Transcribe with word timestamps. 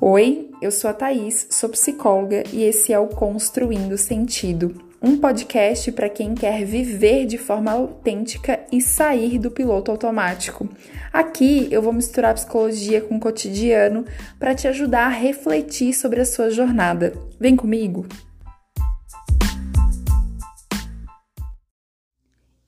Oi, 0.00 0.50
eu 0.60 0.72
sou 0.72 0.90
a 0.90 0.92
Thaís, 0.92 1.46
sou 1.50 1.68
psicóloga 1.68 2.42
e 2.52 2.64
esse 2.64 2.92
é 2.92 2.98
o 2.98 3.06
Construindo 3.06 3.96
Sentido, 3.96 4.74
um 5.00 5.16
podcast 5.16 5.90
para 5.92 6.08
quem 6.08 6.34
quer 6.34 6.64
viver 6.64 7.26
de 7.26 7.38
forma 7.38 7.70
autêntica 7.70 8.66
e 8.72 8.80
sair 8.80 9.38
do 9.38 9.52
piloto 9.52 9.92
automático. 9.92 10.68
Aqui 11.12 11.68
eu 11.70 11.80
vou 11.80 11.92
misturar 11.92 12.34
psicologia 12.34 13.00
com 13.00 13.16
o 13.16 13.20
cotidiano 13.20 14.04
para 14.38 14.54
te 14.54 14.66
ajudar 14.66 15.06
a 15.06 15.10
refletir 15.10 15.94
sobre 15.94 16.20
a 16.20 16.26
sua 16.26 16.50
jornada. 16.50 17.14
Vem 17.38 17.54
comigo! 17.54 18.04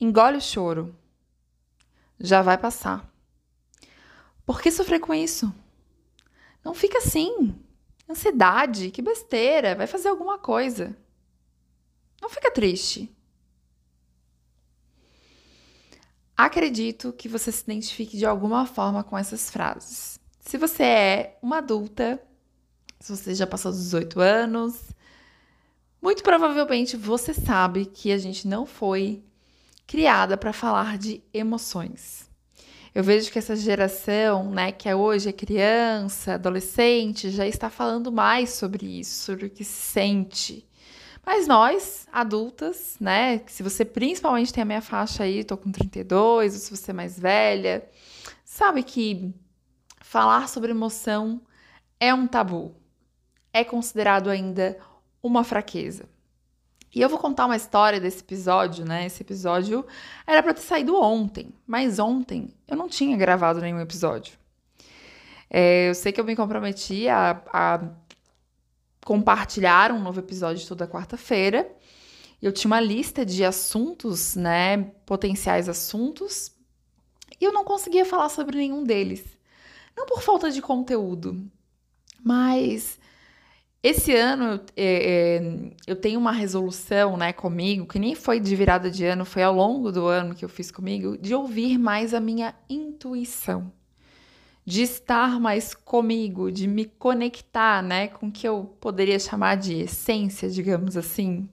Engole 0.01 0.37
o 0.37 0.41
choro. 0.41 0.95
Já 2.21 2.41
vai 2.41 2.57
passar. 2.57 3.11
Por 4.47 4.63
que 4.63 4.71
sofrer 4.71 5.01
com 5.01 5.13
isso? 5.13 5.53
Não 6.67 6.75
fica 6.75 6.99
assim. 6.99 7.55
Ansiedade, 8.11 8.91
que 8.91 9.01
besteira, 9.01 9.77
vai 9.77 9.87
fazer 9.87 10.09
alguma 10.09 10.37
coisa. 10.37 10.97
Não 12.21 12.29
fica 12.29 12.51
triste. 12.51 13.09
Acredito 16.37 17.13
que 17.13 17.29
você 17.29 17.53
se 17.53 17.63
identifique 17.63 18.17
de 18.17 18.27
alguma 18.27 18.67
forma 18.67 19.05
com 19.05 19.17
essas 19.17 19.49
frases. 19.49 20.19
Se 20.41 20.59
você 20.59 20.83
é 20.83 21.39
uma 21.41 21.59
adulta, 21.59 22.21
se 22.99 23.15
você 23.15 23.33
já 23.33 23.47
passou 23.47 23.71
dos 23.71 23.83
18 23.83 24.19
anos, 24.19 24.91
muito 26.03 26.25
provavelmente 26.25 26.97
você 26.97 27.33
sabe 27.33 27.87
que 27.87 28.11
a 28.11 28.19
gente 28.19 28.49
não 28.49 28.67
foi 28.67 29.23
criada 29.87 30.37
para 30.37 30.53
falar 30.53 30.99
de 30.99 31.23
emoções. 31.33 32.26
Eu 32.97 33.05
vejo 33.05 33.31
que 33.31 33.39
essa 33.39 33.55
geração, 33.55 34.51
né, 34.51 34.73
que 34.73 34.89
é 34.89 34.97
hoje 34.97 35.29
é 35.29 35.33
criança, 35.33 36.33
adolescente, 36.33 37.29
já 37.29 37.47
está 37.47 37.69
falando 37.69 38.11
mais 38.11 38.55
sobre 38.55 38.87
isso, 38.87 39.23
sobre 39.23 39.45
o 39.45 39.51
que 39.51 39.63
se 39.65 39.83
sente. 39.93 40.67
Mas 41.23 41.47
nós, 41.47 42.09
adultas, 42.11 42.97
né, 42.99 43.43
se 43.49 43.63
você 43.63 43.85
principalmente 43.85 44.51
tem 44.51 44.63
a 44.63 44.65
minha 44.65 44.81
faixa 44.81 45.25
aí, 45.25 45.45
tô 45.45 45.59
com 45.59 45.71
32, 45.71 46.55
ou 46.55 46.59
se 46.59 46.71
você 46.71 46.91
é 46.91 46.95
mais 46.95 47.21
velha, 47.21 47.87
sabe 48.43 48.83
que 48.83 49.31
falar 50.01 50.49
sobre 50.49 50.71
emoção 50.71 51.43
é 52.01 52.15
um 52.15 52.27
tabu. 52.27 52.75
É 53.53 53.63
considerado 53.63 54.31
ainda 54.31 54.79
uma 55.23 55.45
fraqueza. 55.45 56.09
E 56.97 57.03
eu 57.03 57.11
vou 57.11 57.19
contar 57.19 57.45
uma 57.45 57.57
história 57.57 58.01
desse 58.01 58.21
episódio, 58.21 58.83
né? 58.83 59.05
Esse 59.05 59.23
episódio 59.23 59.85
era 60.27 60.43
para 60.43 60.55
ter 60.55 60.63
saído 60.63 60.97
ontem, 60.97 61.53
mas 61.67 61.99
ontem 61.99 62.55
eu 62.67 62.75
não 62.75 62.89
tinha 62.89 63.15
gravado 63.19 63.61
nenhum 63.61 63.79
episódio. 63.79 64.39
É, 65.51 65.91
eu 65.91 65.95
sei 65.95 66.11
que 66.11 66.19
eu 66.19 66.25
me 66.25 66.35
comprometi 66.35 67.07
a, 67.07 67.43
a 67.53 67.85
compartilhar 69.05 69.93
um 69.93 70.01
novo 70.01 70.21
episódio 70.21 70.67
toda 70.67 70.89
quarta-feira. 70.89 71.71
Eu 72.41 72.51
tinha 72.51 72.71
uma 72.71 72.81
lista 72.81 73.27
de 73.27 73.45
assuntos, 73.45 74.35
né? 74.35 74.85
Potenciais 75.05 75.69
assuntos. 75.69 76.51
E 77.39 77.45
eu 77.45 77.53
não 77.53 77.63
conseguia 77.63 78.07
falar 78.07 78.31
sobre 78.31 78.57
nenhum 78.57 78.83
deles. 78.83 79.23
Não 79.95 80.07
por 80.07 80.23
falta 80.23 80.51
de 80.51 80.63
conteúdo, 80.63 81.47
mas 82.25 82.99
esse 83.83 84.15
ano 84.15 84.61
é, 84.77 85.37
é, 85.37 85.73
eu 85.87 85.95
tenho 85.95 86.19
uma 86.19 86.33
resolução, 86.33 87.17
né, 87.17 87.33
comigo, 87.33 87.87
que 87.87 87.99
nem 87.99 88.15
foi 88.15 88.41
de 88.41 88.57
virada 88.57 88.91
de 88.91 89.05
ano, 89.05 89.25
foi 89.25 89.43
ao 89.43 89.55
longo 89.55 89.93
do 89.93 90.07
ano 90.07 90.35
que 90.35 90.45
eu 90.45 90.49
fiz 90.49 90.71
comigo, 90.71 91.17
de 91.17 91.35
ouvir 91.35 91.79
mais 91.79 92.13
a 92.13 92.21
minha 92.21 92.55
intuição, 92.69 93.73
de 94.65 94.83
estar 94.83 95.39
mais 95.39 95.75
comigo, 95.75 96.51
de 96.51 96.67
me 96.67 96.85
conectar, 96.87 97.83
né, 97.83 98.09
com 98.09 98.27
o 98.27 98.33
que 98.33 98.49
eu 98.49 98.77
poderia 98.81 99.19
chamar 99.19 99.57
de 99.57 99.75
essência, 99.75 100.51
digamos 100.51 100.97
assim. 100.97 101.49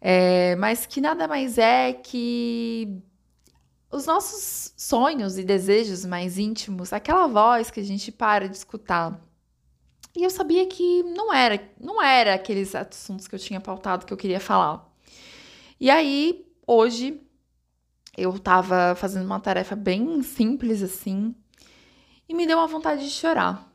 É, 0.00 0.54
mas 0.56 0.84
que 0.86 1.00
nada 1.00 1.26
mais 1.26 1.58
é 1.58 1.92
que 1.92 3.00
os 3.90 4.06
nossos 4.06 4.74
sonhos 4.76 5.38
e 5.38 5.44
desejos 5.44 6.04
mais 6.04 6.38
íntimos, 6.38 6.92
aquela 6.92 7.26
voz 7.26 7.70
que 7.70 7.80
a 7.80 7.84
gente 7.84 8.12
para 8.12 8.48
de 8.48 8.56
escutar 8.56 9.18
e 10.18 10.24
eu 10.24 10.30
sabia 10.30 10.66
que 10.66 11.04
não 11.04 11.32
era, 11.32 11.62
não 11.78 12.02
era 12.02 12.34
aqueles 12.34 12.74
assuntos 12.74 13.28
que 13.28 13.36
eu 13.36 13.38
tinha 13.38 13.60
pautado 13.60 14.04
que 14.04 14.12
eu 14.12 14.16
queria 14.16 14.40
falar. 14.40 14.84
E 15.78 15.88
aí, 15.88 16.44
hoje, 16.66 17.22
eu 18.16 18.36
tava 18.36 18.96
fazendo 18.96 19.24
uma 19.24 19.38
tarefa 19.38 19.76
bem 19.76 20.20
simples 20.24 20.82
assim, 20.82 21.32
e 22.28 22.34
me 22.34 22.48
deu 22.48 22.58
uma 22.58 22.66
vontade 22.66 23.04
de 23.04 23.10
chorar. 23.10 23.72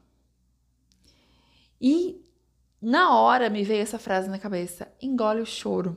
E 1.79 2.21
na 2.81 3.15
hora 3.17 3.49
me 3.49 3.63
veio 3.63 3.81
essa 3.81 3.97
frase 3.97 4.29
na 4.29 4.37
cabeça: 4.37 4.91
engole 5.01 5.39
o 5.39 5.45
choro. 5.45 5.95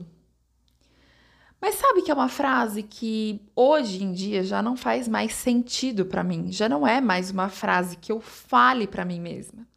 Mas 1.59 1.75
sabe 1.75 2.03
que 2.03 2.11
é 2.11 2.13
uma 2.13 2.29
frase 2.29 2.83
que 2.83 3.41
hoje 3.53 4.01
em 4.01 4.13
dia 4.13 4.43
já 4.45 4.61
não 4.61 4.77
faz 4.77 5.09
mais 5.09 5.33
sentido 5.33 6.05
para 6.05 6.23
mim, 6.23 6.53
já 6.53 6.69
não 6.69 6.87
é 6.87 7.01
mais 7.01 7.31
uma 7.31 7.49
frase 7.49 7.97
que 7.97 8.13
eu 8.13 8.21
fale 8.21 8.87
para 8.87 9.03
mim 9.03 9.19
mesma. 9.19 9.67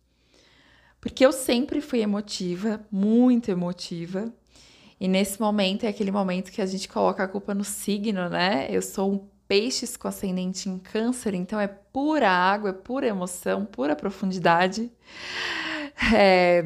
Porque 1.00 1.24
eu 1.24 1.32
sempre 1.32 1.80
fui 1.80 2.00
emotiva, 2.00 2.80
muito 2.90 3.50
emotiva. 3.50 4.32
E 5.00 5.08
nesse 5.08 5.40
momento 5.40 5.84
é 5.84 5.88
aquele 5.88 6.10
momento 6.10 6.52
que 6.52 6.60
a 6.60 6.66
gente 6.66 6.88
coloca 6.88 7.24
a 7.24 7.28
culpa 7.28 7.54
no 7.54 7.64
signo, 7.64 8.28
né? 8.28 8.68
Eu 8.70 8.82
sou 8.82 9.12
um 9.12 9.28
peixes 9.48 9.96
com 9.96 10.06
ascendente 10.06 10.68
em 10.68 10.78
câncer, 10.78 11.34
então 11.34 11.58
é 11.58 11.66
pura 11.66 12.30
água, 12.30 12.70
é 12.70 12.72
pura 12.72 13.06
emoção, 13.06 13.64
pura 13.64 13.96
profundidade. 13.96 14.92
É... 16.14 16.62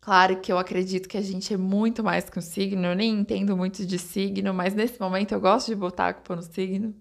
Claro 0.00 0.40
que 0.40 0.52
eu 0.52 0.58
acredito 0.58 1.08
que 1.08 1.16
a 1.16 1.20
gente 1.20 1.52
é 1.52 1.56
muito 1.56 2.04
mais 2.04 2.30
que 2.30 2.38
um 2.38 2.42
signo, 2.42 2.86
eu 2.86 2.94
nem 2.94 3.12
entendo 3.12 3.56
muito 3.56 3.84
de 3.84 3.98
signo, 3.98 4.54
mas 4.54 4.72
nesse 4.72 5.00
momento 5.00 5.32
eu 5.32 5.40
gosto 5.40 5.66
de 5.66 5.74
botar 5.74 6.08
a 6.08 6.14
culpa 6.14 6.36
no 6.36 6.42
signo. 6.42 6.94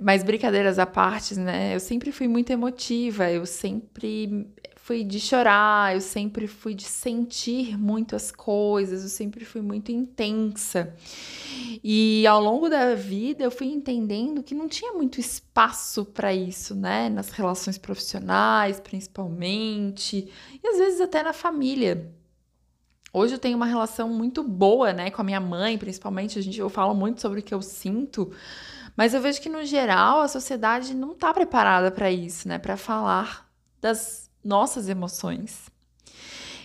Mas 0.00 0.24
brincadeiras 0.24 0.78
à 0.78 0.86
parte, 0.86 1.38
né? 1.38 1.74
Eu 1.74 1.78
sempre 1.78 2.10
fui 2.10 2.26
muito 2.26 2.50
emotiva, 2.50 3.30
eu 3.30 3.46
sempre 3.46 4.48
fui 4.84 5.02
de 5.02 5.18
chorar, 5.18 5.94
eu 5.94 6.00
sempre 6.02 6.46
fui 6.46 6.74
de 6.74 6.84
sentir 6.84 7.78
muito 7.78 8.14
as 8.14 8.30
coisas, 8.30 9.02
eu 9.02 9.08
sempre 9.08 9.42
fui 9.42 9.62
muito 9.62 9.90
intensa. 9.90 10.94
E 11.82 12.26
ao 12.26 12.38
longo 12.38 12.68
da 12.68 12.94
vida 12.94 13.42
eu 13.42 13.50
fui 13.50 13.68
entendendo 13.68 14.42
que 14.42 14.54
não 14.54 14.68
tinha 14.68 14.92
muito 14.92 15.18
espaço 15.18 16.04
para 16.04 16.34
isso, 16.34 16.74
né? 16.74 17.08
Nas 17.08 17.30
relações 17.30 17.78
profissionais, 17.78 18.78
principalmente, 18.78 20.30
e 20.62 20.68
às 20.68 20.76
vezes 20.76 21.00
até 21.00 21.22
na 21.22 21.32
família. 21.32 22.12
Hoje 23.10 23.36
eu 23.36 23.38
tenho 23.38 23.56
uma 23.56 23.64
relação 23.64 24.10
muito 24.10 24.42
boa, 24.42 24.92
né, 24.92 25.10
com 25.10 25.22
a 25.22 25.24
minha 25.24 25.40
mãe, 25.40 25.78
principalmente, 25.78 26.38
a 26.38 26.42
gente 26.42 26.60
eu 26.60 26.68
falo 26.68 26.94
muito 26.94 27.22
sobre 27.22 27.40
o 27.40 27.42
que 27.42 27.54
eu 27.54 27.62
sinto, 27.62 28.30
mas 28.94 29.14
eu 29.14 29.20
vejo 29.22 29.40
que 29.40 29.48
no 29.48 29.64
geral 29.64 30.20
a 30.20 30.28
sociedade 30.28 30.92
não 30.94 31.12
está 31.12 31.32
preparada 31.32 31.90
para 31.90 32.10
isso, 32.10 32.46
né, 32.46 32.58
para 32.58 32.76
falar 32.76 33.48
das 33.80 34.23
nossas 34.44 34.88
emoções. 34.88 35.70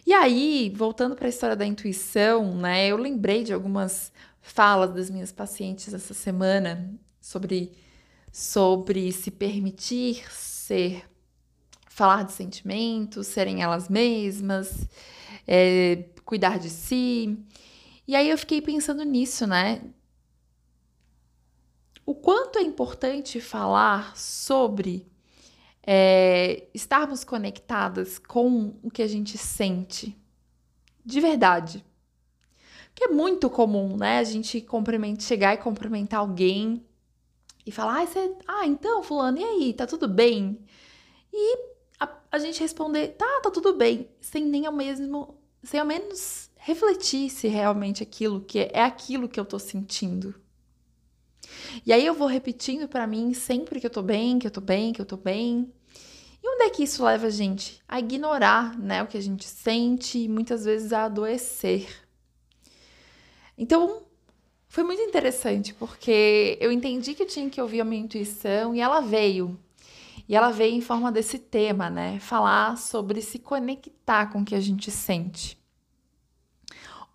E 0.05 0.13
aí, 0.13 0.73
voltando 0.75 1.15
para 1.15 1.27
a 1.27 1.29
história 1.29 1.55
da 1.55 1.65
intuição, 1.65 2.55
né? 2.55 2.87
Eu 2.87 2.97
lembrei 2.97 3.43
de 3.43 3.53
algumas 3.53 4.11
falas 4.41 4.93
das 4.93 5.09
minhas 5.09 5.31
pacientes 5.31 5.93
essa 5.93 6.13
semana 6.13 6.93
sobre 7.21 7.71
sobre 8.31 9.11
se 9.11 9.31
permitir 9.31 10.23
ser 10.31 11.03
falar 11.87 12.23
de 12.23 12.31
sentimentos, 12.31 13.27
serem 13.27 13.61
elas 13.61 13.89
mesmas, 13.89 14.87
é, 15.45 16.05
cuidar 16.23 16.57
de 16.57 16.69
si. 16.69 17.37
E 18.07 18.15
aí 18.15 18.29
eu 18.29 18.37
fiquei 18.37 18.61
pensando 18.61 19.03
nisso, 19.03 19.45
né? 19.45 19.81
O 22.05 22.15
quanto 22.15 22.57
é 22.57 22.61
importante 22.61 23.41
falar 23.41 24.15
sobre 24.15 25.08
é, 25.91 26.67
estarmos 26.71 27.23
conectadas 27.23 28.19
com 28.19 28.75
o 28.83 28.91
que 28.91 29.01
a 29.01 29.07
gente 29.07 29.39
sente 29.39 30.15
de 31.03 31.19
verdade. 31.19 31.83
Que 32.93 33.05
é 33.05 33.07
muito 33.07 33.49
comum, 33.49 33.97
né? 33.97 34.19
A 34.19 34.23
gente 34.23 34.61
cumprimentar, 34.61 35.23
chegar 35.23 35.55
e 35.55 35.57
cumprimentar 35.57 36.19
alguém 36.19 36.85
e 37.65 37.71
falar, 37.71 38.03
ah, 38.03 38.05
você, 38.05 38.35
ah, 38.47 38.67
então, 38.67 39.01
fulano, 39.01 39.39
e 39.39 39.43
aí, 39.43 39.73
tá 39.73 39.87
tudo 39.87 40.07
bem? 40.07 40.59
E 41.33 41.57
a, 41.99 42.07
a 42.33 42.37
gente 42.37 42.59
responder, 42.59 43.15
tá, 43.17 43.39
tá 43.41 43.49
tudo 43.49 43.73
bem, 43.73 44.07
sem 44.21 44.45
nem 44.45 44.67
ao 44.67 44.73
mesmo, 44.73 45.39
sem 45.63 45.79
ao 45.79 45.87
menos 45.87 46.51
refletir 46.55 47.31
se 47.31 47.47
realmente 47.47 48.03
aquilo 48.03 48.41
que 48.41 48.59
é, 48.59 48.71
é 48.73 48.83
aquilo 48.83 49.27
que 49.27 49.39
eu 49.39 49.45
tô 49.45 49.57
sentindo. 49.57 50.35
E 51.83 51.91
aí 51.91 52.05
eu 52.05 52.13
vou 52.13 52.27
repetindo 52.27 52.87
para 52.87 53.07
mim 53.07 53.33
sempre 53.33 53.79
que 53.79 53.87
eu 53.87 53.91
tô 53.91 54.03
bem, 54.03 54.37
que 54.37 54.45
eu 54.45 54.51
tô 54.51 54.61
bem, 54.61 54.93
que 54.93 55.01
eu 55.01 55.05
tô 55.05 55.17
bem. 55.17 55.73
E 56.41 56.49
onde 56.49 56.63
é 56.63 56.69
que 56.69 56.83
isso 56.83 57.03
leva 57.03 57.27
a 57.27 57.29
gente? 57.29 57.81
A 57.87 57.99
ignorar 57.99 58.77
né, 58.77 59.03
o 59.03 59.07
que 59.07 59.17
a 59.17 59.21
gente 59.21 59.45
sente 59.45 60.19
e 60.19 60.27
muitas 60.27 60.65
vezes 60.65 60.93
a 60.93 61.05
adoecer. 61.05 61.87
Então, 63.57 64.03
foi 64.67 64.83
muito 64.83 65.01
interessante, 65.01 65.73
porque 65.73 66.57
eu 66.61 66.71
entendi 66.71 67.13
que 67.13 67.23
eu 67.23 67.27
tinha 67.27 67.49
que 67.49 67.61
ouvir 67.61 67.81
a 67.81 67.85
minha 67.85 68.03
intuição 68.03 68.73
e 68.73 68.79
ela 68.79 69.01
veio. 69.01 69.59
E 70.27 70.35
ela 70.35 70.51
veio 70.51 70.75
em 70.75 70.81
forma 70.81 71.11
desse 71.11 71.39
tema, 71.39 71.89
né? 71.89 72.19
Falar 72.19 72.77
sobre 72.77 73.21
se 73.21 73.39
conectar 73.39 74.27
com 74.27 74.41
o 74.41 74.45
que 74.45 74.53
a 74.53 74.61
gente 74.61 74.91
sente. 74.91 75.57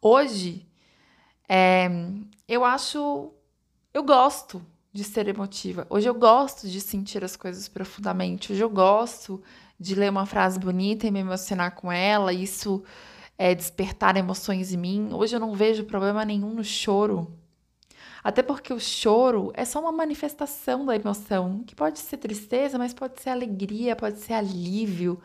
Hoje, 0.03 0.67
é, 1.49 1.89
eu 2.49 2.65
acho. 2.65 3.33
Eu 3.93 4.03
gosto 4.03 4.61
de 4.95 5.03
ser 5.03 5.27
emotiva. 5.27 5.89
Hoje 5.91 6.09
eu 6.09 6.15
gosto 6.15 6.69
de 6.69 6.81
sentir 6.81 7.25
as 7.25 7.35
coisas 7.35 7.67
profundamente. 7.67 8.53
Hoje 8.53 8.63
eu 8.63 8.71
gosto 8.71 9.43
de 9.79 9.93
ler 9.93 10.09
uma 10.09 10.25
frase 10.25 10.57
bonita 10.57 11.05
e 11.05 11.11
me 11.11 11.19
emocionar 11.19 11.75
com 11.75 11.91
ela. 11.91 12.33
Isso 12.33 12.81
é 13.37 13.57
despertar 13.57 14.17
emoções 14.17 14.73
em 14.73 14.77
mim. 14.77 15.09
Hoje 15.13 15.35
eu 15.35 15.41
não 15.41 15.53
vejo 15.53 15.83
problema 15.83 16.25
nenhum 16.25 16.55
no 16.55 16.63
choro. 16.63 17.37
Até 18.23 18.41
porque 18.41 18.73
o 18.73 18.79
choro 18.79 19.51
é 19.55 19.65
só 19.65 19.81
uma 19.81 19.91
manifestação 19.91 20.87
da 20.87 20.95
emoção, 20.95 21.65
que 21.67 21.75
pode 21.75 21.99
ser 21.99 22.19
tristeza, 22.19 22.79
mas 22.79 22.95
pode 22.95 23.21
ser 23.21 23.31
alegria, 23.31 23.97
pode 23.97 24.21
ser 24.21 24.35
alívio, 24.35 25.21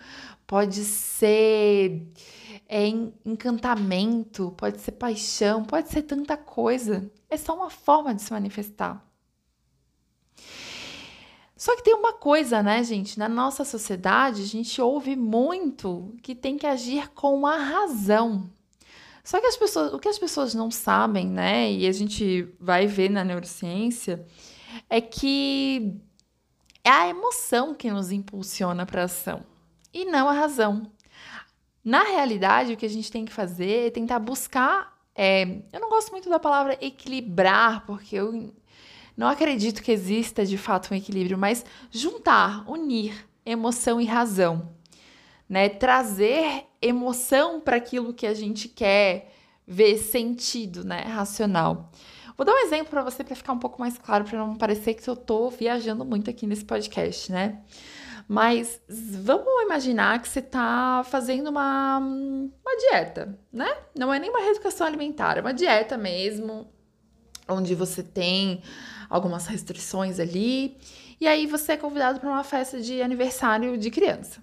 pode 0.48 0.84
ser 0.84 2.08
é, 2.68 2.88
encantamento, 3.24 4.52
pode 4.58 4.82
ser 4.82 4.94
paixão, 4.94 5.64
pode 5.64 5.90
ser 5.90 6.02
tanta 6.02 6.36
coisa. 6.36 7.10
É 7.30 7.38
só 7.38 7.56
uma 7.56 7.70
forma 7.70 8.16
de 8.16 8.24
se 8.24 8.34
manifestar. 8.34 9.09
Só 11.60 11.76
que 11.76 11.84
tem 11.84 11.94
uma 11.94 12.14
coisa, 12.14 12.64
né, 12.64 12.82
gente? 12.86 13.20
Na 13.20 13.28
nossa 13.28 13.66
sociedade, 13.66 14.44
a 14.44 14.46
gente 14.46 14.82
ouve 14.82 15.18
muito 15.18 16.16
que 16.24 16.34
tem 16.34 16.58
que 16.58 16.66
agir 16.66 17.10
com 17.10 17.46
a 17.46 17.58
razão. 17.58 18.50
Só 19.26 19.42
que 19.42 19.46
as 19.46 19.58
pessoas, 19.58 19.94
o 19.94 20.00
que 20.00 20.08
as 20.08 20.18
pessoas 20.18 20.56
não 20.56 20.72
sabem, 20.72 21.28
né, 21.28 21.70
e 21.70 21.86
a 21.86 21.92
gente 21.92 22.48
vai 22.62 22.88
ver 22.88 23.10
na 23.10 23.26
neurociência, 23.26 24.26
é 24.90 25.02
que 25.02 25.98
é 26.82 26.90
a 26.90 27.10
emoção 27.10 27.74
que 27.74 27.92
nos 27.92 28.10
impulsiona 28.10 28.86
para 28.86 29.02
a 29.02 29.06
ação 29.06 29.44
e 29.94 30.06
não 30.06 30.30
a 30.30 30.34
razão. 30.34 30.90
Na 31.84 32.04
realidade, 32.04 32.72
o 32.72 32.78
que 32.78 32.86
a 32.86 32.90
gente 32.90 33.12
tem 33.12 33.26
que 33.26 33.34
fazer 33.34 33.88
é 33.88 33.92
tentar 33.92 34.20
buscar. 34.20 34.98
É, 35.14 35.44
eu 35.74 35.82
não 35.82 35.90
gosto 35.90 36.12
muito 36.12 36.30
da 36.30 36.40
palavra 36.40 36.78
equilibrar, 36.80 37.86
porque 37.86 38.16
eu 38.16 38.54
não 39.20 39.28
acredito 39.28 39.84
que 39.84 39.92
exista 39.92 40.46
de 40.46 40.58
fato 40.58 40.94
um 40.94 40.98
equilíbrio, 40.98 41.38
mas 41.38 41.64
juntar, 41.92 42.64
unir 42.68 43.28
emoção 43.46 44.00
e 44.02 44.06
razão 44.06 44.80
né? 45.50 45.68
Trazer 45.68 46.66
emoção 46.80 47.60
para 47.60 47.78
aquilo 47.78 48.14
que 48.14 48.28
a 48.28 48.34
gente 48.34 48.70
quer 48.70 49.34
ver 49.66 49.98
sentido, 49.98 50.84
né? 50.84 51.02
Racional. 51.02 51.92
Vou 52.38 52.46
dar 52.46 52.54
um 52.54 52.60
exemplo 52.60 52.90
para 52.90 53.02
você 53.02 53.24
para 53.24 53.36
ficar 53.36 53.52
um 53.52 53.60
pouco 53.60 53.82
mais 53.82 53.98
claro, 53.98 54.24
para 54.24 54.38
não 54.38 54.56
parecer 54.56 54.94
que 54.94 55.10
eu 55.10 55.16
tô 55.16 55.50
viajando 55.50 56.06
muito 56.06 56.30
aqui 56.30 56.46
nesse 56.46 56.64
podcast, 56.64 57.32
né? 57.32 57.62
Mas 58.28 58.80
vamos 58.88 59.64
imaginar 59.64 60.22
que 60.22 60.30
você 60.30 60.40
está 60.40 61.04
fazendo 61.04 61.50
uma, 61.50 61.98
uma 61.98 62.78
dieta, 62.78 63.38
né? 63.52 63.76
Não 63.98 64.14
é 64.14 64.20
nem 64.20 64.30
uma 64.30 64.40
reeducação 64.40 64.86
alimentar, 64.86 65.38
é 65.38 65.42
uma 65.42 65.54
dieta 65.54 65.98
mesmo, 65.98 66.72
onde 67.50 67.76
você 67.76 68.04
tem 68.04 68.62
algumas 69.10 69.48
restrições 69.48 70.20
ali. 70.20 70.78
E 71.20 71.28
aí 71.28 71.46
você 71.46 71.74
é 71.74 71.78
convidado 71.78 72.20
para 72.20 72.30
uma 72.30 72.44
festa 72.44 72.80
de 72.80 73.02
aniversário 73.02 73.78
de 73.78 73.92
criança. 73.92 74.42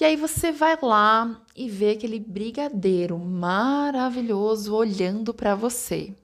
E 0.00 0.04
aí 0.04 0.16
você 0.16 0.52
vai 0.52 0.78
lá 0.80 1.42
e 1.56 1.68
vê 1.68 1.90
aquele 1.90 2.20
brigadeiro 2.20 3.18
maravilhoso 3.18 4.74
olhando 4.74 5.34
para 5.34 5.56
você. 5.56 6.14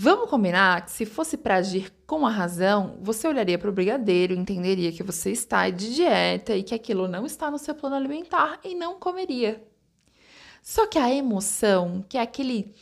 Vamos 0.00 0.30
combinar 0.30 0.84
que 0.84 0.92
se 0.92 1.04
fosse 1.04 1.36
para 1.36 1.56
agir 1.56 1.90
com 2.06 2.24
a 2.24 2.30
razão, 2.30 2.98
você 3.02 3.26
olharia 3.26 3.58
para 3.58 3.70
o 3.70 3.72
brigadeiro, 3.72 4.32
entenderia 4.32 4.92
que 4.92 5.02
você 5.02 5.32
está 5.32 5.68
de 5.70 5.92
dieta 5.92 6.54
e 6.54 6.62
que 6.62 6.74
aquilo 6.74 7.08
não 7.08 7.26
está 7.26 7.50
no 7.50 7.58
seu 7.58 7.74
plano 7.74 7.96
alimentar 7.96 8.60
e 8.62 8.76
não 8.76 9.00
comeria. 9.00 9.60
Só 10.62 10.86
que 10.86 10.98
a 10.98 11.12
emoção, 11.12 12.04
que 12.08 12.16
é 12.16 12.20
aquele 12.20 12.74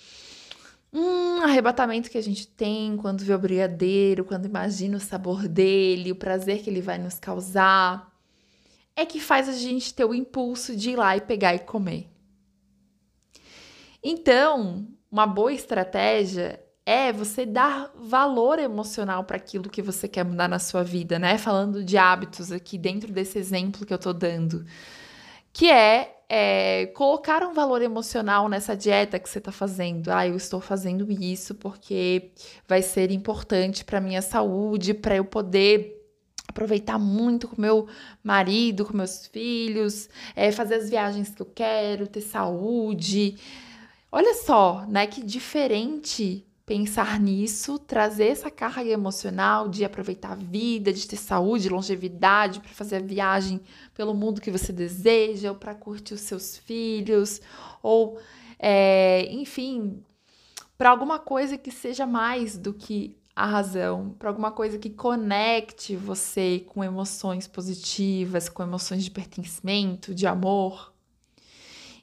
hum, 0.97 1.43
arrebatamento 1.43 2.11
que 2.11 2.17
a 2.17 2.23
gente 2.23 2.49
tem 2.49 2.97
quando 2.97 3.23
vê 3.23 3.35
o 3.35 3.39
brigadeiro, 3.39 4.25
quando 4.25 4.47
imagina 4.47 4.97
o 4.97 5.01
sabor 5.01 5.47
dele, 5.47 6.13
o 6.13 6.17
prazer 6.17 6.63
que 6.63 6.71
ele 6.71 6.81
vai 6.81 6.99
nos 6.99 7.19
causar, 7.19 8.11
é 8.97 9.05
que 9.05 9.21
faz 9.21 9.49
a 9.49 9.53
gente 9.53 9.93
ter 9.93 10.05
o 10.05 10.15
impulso 10.15 10.75
de 10.75 10.91
ir 10.91 10.97
lá 10.97 11.17
e 11.17 11.21
pegar 11.21 11.55
e 11.55 11.59
comer. 11.59 12.09
Então, 14.03 14.89
uma 15.11 15.27
boa 15.27 15.53
estratégia 15.53 16.63
é 16.87 17.13
você 17.13 17.45
dar 17.45 17.93
valor 17.97 18.59
emocional 18.59 19.25
para 19.25 19.37
aquilo 19.37 19.69
que 19.69 19.83
você 19.83 20.09
quer 20.09 20.25
mudar 20.25 20.49
na 20.49 20.61
sua 20.61 20.83
vida, 20.85 21.19
né? 21.19 21.37
Falando 21.37 21.85
de 21.85 21.99
hábitos 21.99 22.53
aqui 22.53 22.79
dentro 22.79 23.13
desse 23.13 23.39
exemplo 23.39 23.85
que 23.85 23.93
eu 23.93 23.99
tô 23.99 24.13
dando, 24.13 24.65
que 25.53 25.71
é, 25.71 26.16
é 26.29 26.87
colocar 26.87 27.43
um 27.45 27.53
valor 27.53 27.83
emocional 27.83 28.49
nessa 28.49 28.77
dieta 28.77 29.19
que 29.19 29.29
você 29.29 29.39
está 29.39 29.53
fazendo. 29.53 30.11
Ah, 30.11 30.27
eu 30.27 30.37
estou 30.37 30.61
fazendo 30.61 31.11
isso 31.11 31.55
porque 31.55 32.31
vai 32.67 32.83
ser 32.83 33.11
importante 33.11 33.85
para 33.85 34.01
minha 34.01 34.23
saúde, 34.23 34.95
para 34.95 35.17
eu 35.17 35.25
poder 35.25 35.95
aproveitar 36.49 36.99
muito 36.99 37.49
com 37.49 37.61
meu 37.61 37.87
marido, 38.23 38.85
com 38.85 38.97
meus 38.97 39.27
filhos, 39.27 40.09
é, 40.35 40.51
fazer 40.51 40.77
as 40.77 40.89
viagens 40.89 41.31
que 41.31 41.43
eu 41.43 41.47
quero, 41.47 42.07
ter 42.07 42.23
saúde. 42.23 43.37
Olha 44.11 44.35
só, 44.35 44.85
né? 44.89 45.07
Que 45.07 45.23
diferente 45.23 46.46
pensar 46.67 47.21
nisso, 47.21 47.79
trazer 47.79 48.27
essa 48.27 48.51
carga 48.51 48.91
emocional 48.91 49.69
de 49.69 49.85
aproveitar 49.85 50.33
a 50.33 50.35
vida, 50.35 50.93
de 50.93 51.07
ter 51.07 51.17
saúde, 51.17 51.69
longevidade, 51.69 52.59
para 52.59 52.71
fazer 52.71 52.97
a 52.97 53.01
viagem 53.01 53.61
pelo 53.95 54.13
mundo 54.13 54.41
que 54.41 54.51
você 54.51 54.73
deseja, 54.73 55.51
ou 55.51 55.57
para 55.57 55.77
curtir 55.77 56.15
os 56.15 56.23
seus 56.23 56.59
filhos, 56.59 57.41
ou, 57.81 58.19
é, 58.59 59.29
enfim, 59.31 60.03
para 60.77 60.91
alguma 60.91 61.21
coisa 61.21 61.57
que 61.57 61.71
seja 61.71 62.05
mais 62.05 62.59
do 62.59 62.75
que 62.75 63.17
a 63.35 63.47
razão, 63.47 64.17
para 64.19 64.29
alguma 64.29 64.51
coisa 64.51 64.77
que 64.77 64.91
conecte 64.91 65.95
você 65.95 66.65
com 66.67 66.83
emoções 66.83 67.47
positivas, 67.47 68.49
com 68.49 68.65
emoções 68.65 69.05
de 69.05 69.11
pertencimento, 69.13 70.13
de 70.13 70.27
amor. 70.27 70.93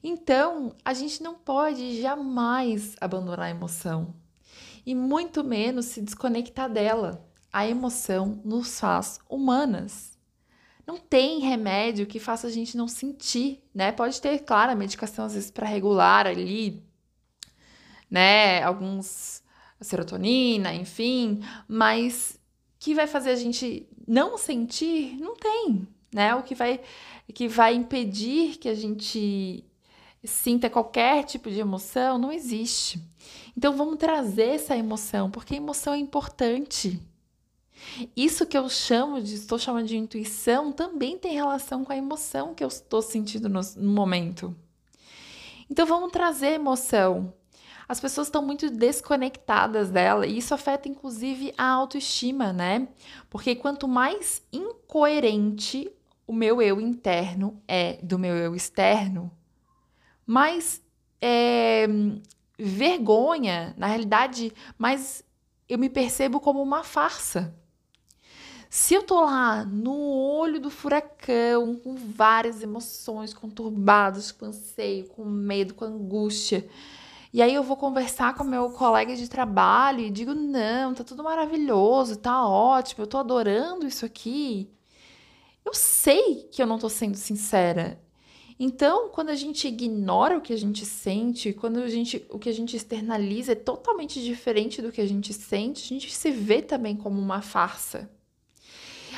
Então, 0.02 0.74
a 0.86 0.94
gente 0.94 1.22
não 1.22 1.34
pode 1.34 2.02
jamais 2.02 2.96
abandonar 3.02 3.48
a 3.48 3.50
emoção 3.50 4.23
e 4.86 4.94
muito 4.94 5.44
menos 5.44 5.86
se 5.86 6.02
desconectar 6.02 6.70
dela. 6.70 7.28
A 7.52 7.68
emoção 7.68 8.42
nos 8.44 8.80
faz 8.80 9.20
humanas. 9.30 10.18
Não 10.86 10.98
tem 10.98 11.40
remédio 11.40 12.06
que 12.06 12.20
faça 12.20 12.48
a 12.48 12.50
gente 12.50 12.76
não 12.76 12.88
sentir, 12.88 13.64
né? 13.74 13.92
Pode 13.92 14.20
ter, 14.22 14.40
claro, 14.40 14.72
a 14.72 14.76
medicação 14.76 15.26
às 15.26 15.34
vezes 15.34 15.52
para 15.52 15.68
regular 15.68 16.28
ali, 16.28 16.84
né, 18.10 18.62
alguns 18.62 19.42
serotonina, 19.84 20.74
enfim, 20.74 21.42
mas 21.68 22.40
que 22.80 22.94
vai 22.94 23.08
fazer 23.08 23.32
a 23.32 23.36
gente 23.36 23.88
não 24.08 24.38
sentir, 24.38 25.18
não 25.20 25.36
tem, 25.36 25.88
né? 26.14 26.36
O 26.36 26.44
que 26.44 26.56
vai 26.56 26.80
que 27.34 27.48
vai 27.48 27.74
impedir 27.74 28.58
que 28.58 28.70
a 28.70 28.76
gente 28.76 29.64
sinta 30.24 30.70
qualquer 30.70 31.24
tipo 31.24 31.50
de 31.50 31.60
emoção 31.60 32.18
não 32.18 32.32
existe. 32.32 33.02
Então 33.56 33.76
vamos 33.76 33.98
trazer 33.98 34.56
essa 34.56 34.76
emoção, 34.76 35.30
porque 35.30 35.54
a 35.54 35.58
emoção 35.58 35.94
é 35.94 35.98
importante. 35.98 37.02
Isso 38.16 38.46
que 38.46 38.58
eu 38.58 38.70
chamo 38.70 39.22
de, 39.22 39.36
estou 39.36 39.60
chamando 39.60 39.88
de 39.88 39.98
intuição, 39.98 40.72
também 40.72 41.18
tem 41.18 41.34
relação 41.34 41.84
com 41.84 41.92
a 41.92 41.98
emoção 41.98 42.54
que 42.54 42.64
eu 42.64 42.68
estou 42.68 43.02
sentindo 43.02 43.50
no, 43.50 43.62
no 43.78 43.92
momento. 43.92 44.56
Então 45.70 45.86
vamos 45.86 46.12
trazer 46.12 46.54
emoção 46.54 47.34
as 47.88 48.00
pessoas 48.00 48.28
estão 48.28 48.42
muito 48.42 48.70
desconectadas 48.70 49.90
dela 49.90 50.26
e 50.26 50.38
isso 50.38 50.54
afeta 50.54 50.88
inclusive 50.88 51.54
a 51.58 51.68
autoestima, 51.68 52.54
né? 52.54 52.88
Porque 53.30 53.56
quanto 53.56 53.88
mais 53.88 54.42
incoerente 54.52 55.92
o 56.26 56.34
meu 56.34 56.62
eu 56.62 56.80
interno 56.80 57.62
é 57.68 58.00
do 58.02 58.18
meu 58.18 58.36
eu 58.36 58.56
externo, 58.56 59.32
mais 60.26 60.82
é, 61.22 61.86
vergonha, 62.58 63.74
na 63.78 63.88
realidade, 63.88 64.54
mais 64.78 65.24
eu 65.68 65.78
me 65.78 65.90
percebo 65.90 66.40
como 66.40 66.62
uma 66.62 66.84
farsa. 66.84 67.54
Se 68.70 68.96
eu 68.96 69.04
tô 69.04 69.22
lá 69.22 69.64
no 69.64 69.96
olho 69.96 70.60
do 70.60 70.70
furacão, 70.70 71.76
com 71.76 71.96
várias 71.96 72.64
emoções 72.64 73.34
conturbadas, 73.34 74.32
com 74.32 74.46
anseio, 74.46 75.08
com 75.10 75.24
medo, 75.24 75.76
com 75.76 75.86
angústia, 75.86 76.68
e 77.32 77.42
aí 77.42 77.54
eu 77.54 77.64
vou 77.64 77.78
conversar 77.78 78.36
com 78.36 78.44
meu 78.44 78.70
colega 78.72 79.16
de 79.16 79.28
trabalho 79.28 80.00
e 80.02 80.10
digo: 80.10 80.34
não, 80.34 80.94
tá 80.94 81.04
tudo 81.04 81.24
maravilhoso, 81.24 82.18
tá 82.18 82.48
ótimo, 82.48 83.04
eu 83.04 83.08
tô 83.08 83.18
adorando 83.18 83.88
isso 83.88 84.06
aqui. 84.06 84.70
Eu 85.66 85.74
sei 85.74 86.50
que 86.52 86.62
eu 86.62 86.68
não 86.68 86.78
tô 86.78 86.90
sendo 86.90 87.16
sincera. 87.16 88.03
Então, 88.66 89.10
quando 89.10 89.28
a 89.28 89.36
gente 89.36 89.68
ignora 89.68 90.38
o 90.38 90.42
que 90.42 90.54
a 90.54 90.58
gente 90.58 90.86
sente, 90.86 91.52
quando 91.52 91.80
a 91.80 91.90
gente, 91.90 92.26
o 92.30 92.40
que 92.40 92.48
a 92.48 92.54
gente 92.54 92.78
externaliza 92.78 93.52
é 93.52 93.56
totalmente 93.56 94.24
diferente 94.24 94.82
do 94.82 94.90
que 94.90 95.02
a 95.02 95.06
gente 95.06 95.34
sente, 95.34 95.84
a 95.84 95.88
gente 95.90 96.14
se 96.14 96.32
vê 96.32 96.62
também 96.62 96.96
como 96.96 97.20
uma 97.20 97.42
farsa. 97.42 98.10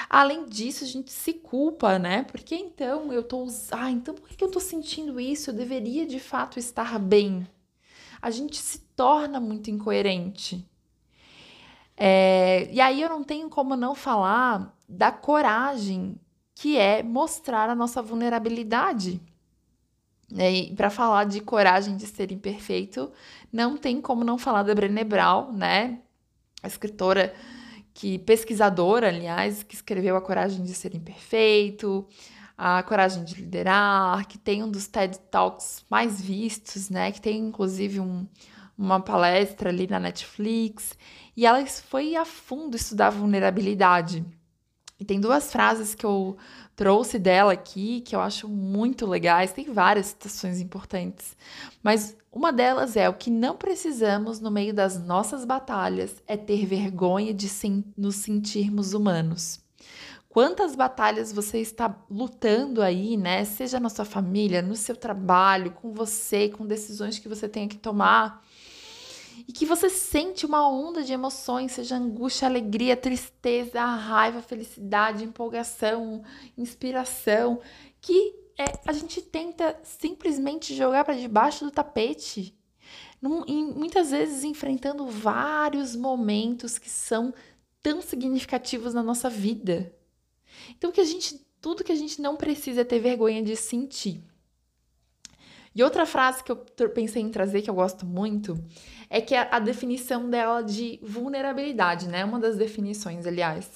além 0.09 0.45
disso, 0.47 0.83
a 0.83 0.87
gente 0.87 1.11
se 1.11 1.31
culpa, 1.31 1.99
né? 1.99 2.23
Porque 2.23 2.55
então 2.55 3.13
eu 3.13 3.21
tô. 3.21 3.45
Ah, 3.71 3.91
então 3.91 4.15
por 4.15 4.27
que 4.27 4.43
eu 4.43 4.49
tô 4.49 4.59
sentindo 4.59 5.19
isso? 5.19 5.51
Eu 5.51 5.53
deveria 5.53 6.07
de 6.07 6.19
fato 6.19 6.57
estar 6.57 6.97
bem. 6.97 7.47
A 8.19 8.31
gente 8.31 8.57
se 8.57 8.79
torna 8.95 9.39
muito 9.39 9.69
incoerente. 9.69 10.67
É, 11.95 12.67
e 12.71 12.81
aí 12.81 12.99
eu 12.99 13.09
não 13.09 13.23
tenho 13.23 13.47
como 13.47 13.75
não 13.75 13.93
falar 13.93 14.75
da 14.89 15.11
coragem 15.11 16.19
que 16.55 16.77
é 16.77 17.03
mostrar 17.03 17.69
a 17.69 17.75
nossa 17.75 18.01
vulnerabilidade. 18.01 19.21
Né? 20.31 20.73
Para 20.75 20.89
falar 20.89 21.25
de 21.25 21.39
coragem 21.39 21.95
de 21.95 22.07
ser 22.07 22.31
imperfeito, 22.31 23.11
não 23.51 23.77
tem 23.77 24.01
como 24.01 24.23
não 24.23 24.37
falar 24.37 24.63
da 24.63 24.73
Brené 24.73 25.03
Brown, 25.03 25.51
né? 25.51 25.99
A 26.63 26.67
escritora 26.67 27.33
que 27.95 28.19
pesquisadora, 28.19 29.07
aliás, 29.07 29.63
que 29.63 29.73
escreveu 29.73 30.17
A 30.17 30.21
Coragem 30.21 30.63
de 30.63 30.73
Ser 30.73 30.93
Imperfeito, 30.93 32.05
A 32.57 32.83
Coragem 32.83 33.23
de 33.23 33.35
Liderar, 33.35 34.27
que 34.27 34.37
tem 34.37 34.61
um 34.61 34.69
dos 34.69 34.85
TED 34.85 35.17
Talks 35.31 35.85
mais 35.89 36.21
vistos, 36.21 36.89
né? 36.89 37.11
Que 37.11 37.21
tem 37.21 37.37
inclusive 37.37 38.01
um, 38.01 38.27
uma 38.77 38.99
palestra 38.99 39.69
ali 39.69 39.87
na 39.87 39.99
Netflix. 39.99 40.97
E 41.37 41.45
ela 41.45 41.65
foi 41.65 42.15
a 42.17 42.25
fundo 42.25 42.75
estudar 42.75 43.11
vulnerabilidade. 43.11 44.25
E 44.99 45.03
tem 45.03 45.19
duas 45.19 45.51
frases 45.51 45.93
que 45.93 46.05
eu 46.05 46.37
trouxe 46.75 47.19
dela 47.19 47.53
aqui 47.53 48.01
que 48.01 48.15
eu 48.15 48.21
acho 48.21 48.47
muito 48.47 49.05
legais. 49.05 49.51
Tem 49.51 49.65
várias 49.71 50.07
citações 50.07 50.59
importantes, 50.59 51.35
mas 51.83 52.15
uma 52.31 52.51
delas 52.51 52.95
é: 52.95 53.07
o 53.09 53.13
que 53.13 53.29
não 53.29 53.55
precisamos 53.55 54.39
no 54.39 54.51
meio 54.51 54.73
das 54.73 54.97
nossas 55.01 55.45
batalhas 55.45 56.21
é 56.27 56.37
ter 56.37 56.65
vergonha 56.65 57.33
de 57.33 57.49
nos 57.97 58.17
sentirmos 58.17 58.93
humanos. 58.93 59.59
Quantas 60.29 60.75
batalhas 60.75 61.31
você 61.31 61.59
está 61.59 61.95
lutando 62.11 62.81
aí, 62.81 63.15
né? 63.15 63.45
Seja 63.45 63.79
na 63.79 63.87
sua 63.87 64.03
família, 64.03 64.61
no 64.61 64.75
seu 64.75 64.95
trabalho, 64.97 65.71
com 65.71 65.93
você, 65.93 66.49
com 66.49 66.65
decisões 66.65 67.17
que 67.17 67.29
você 67.29 67.47
tenha 67.47 67.69
que 67.69 67.77
tomar 67.77 68.43
e 69.47 69.51
que 69.51 69.65
você 69.65 69.89
sente 69.89 70.45
uma 70.45 70.67
onda 70.69 71.03
de 71.03 71.13
emoções, 71.13 71.73
seja 71.73 71.95
angústia, 71.95 72.47
alegria, 72.47 72.95
tristeza, 72.95 73.83
raiva, 73.83 74.41
felicidade, 74.41 75.23
empolgação, 75.23 76.23
inspiração, 76.57 77.59
que 77.99 78.35
é, 78.57 78.65
a 78.85 78.93
gente 78.93 79.21
tenta 79.21 79.77
simplesmente 79.83 80.73
jogar 80.73 81.03
para 81.03 81.15
debaixo 81.15 81.65
do 81.65 81.71
tapete. 81.71 82.57
Num, 83.21 83.43
em, 83.47 83.65
muitas 83.73 84.11
vezes 84.11 84.43
enfrentando 84.43 85.07
vários 85.07 85.95
momentos 85.95 86.77
que 86.77 86.89
são 86.89 87.33
tão 87.81 88.01
significativos 88.01 88.93
na 88.93 89.03
nossa 89.03 89.29
vida. 89.29 89.93
Então 90.77 90.91
que 90.91 91.01
a 91.01 91.05
gente, 91.05 91.39
tudo 91.59 91.83
que 91.83 91.91
a 91.91 91.95
gente 91.95 92.21
não 92.21 92.35
precisa 92.35 92.81
é 92.81 92.85
ter 92.85 92.99
vergonha 92.99 93.43
de 93.43 93.55
sentir. 93.55 94.23
E 95.75 95.83
outra 95.83 96.05
frase 96.05 96.41
que 96.41 96.51
eu 96.51 96.57
pensei 96.93 97.21
em 97.21 97.29
trazer, 97.29 97.61
que 97.61 97.69
eu 97.69 97.75
gosto 97.75 98.05
muito, 98.05 98.57
é 99.09 99.19
que 99.19 99.35
é 99.35 99.49
a 99.51 99.59
definição 99.59 100.29
dela 100.29 100.61
de 100.61 100.99
vulnerabilidade, 101.03 102.07
né? 102.07 102.23
Uma 102.23 102.39
das 102.39 102.55
definições, 102.55 103.27
aliás. 103.27 103.69